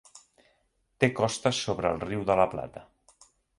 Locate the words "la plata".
2.43-2.87